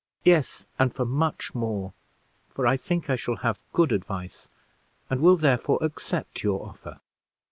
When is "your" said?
6.41-6.65